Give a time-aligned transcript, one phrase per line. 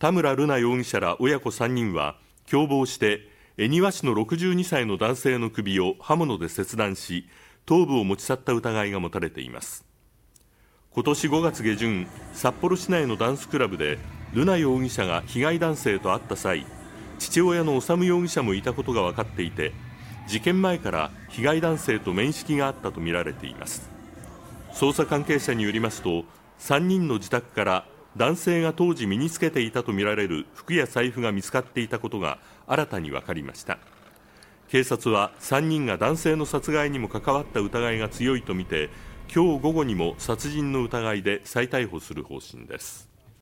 [0.00, 2.16] 田村瑠奈容疑者ら親子3人は
[2.50, 7.28] 共謀して恵庭市の62歳の男性の首を刃物で切断し
[7.66, 9.84] 頭部を持ち去った疑いが持たれています。
[10.92, 13.98] 今年5月下旬札幌市内のダンスクラブで
[14.32, 16.64] 瑠奈容疑者が被害男性と会った際
[17.18, 19.74] 父親の修容疑者もいたことが分かっていて
[20.26, 23.90] 事件前から被害男性と面識があったとみられています。
[24.72, 26.24] 捜査関係者によりますと
[26.58, 27.84] 3人の自宅から
[28.16, 33.78] 男性が当時身につけていたとみられる服や財布が見つかっていたことが新たに分かりました。
[34.68, 38.88] 警察は3人が男性の殺害にも関わった疑いが強いとみて
[39.32, 43.08] 今日午後にも殺人の疑いで再逮捕する方針です。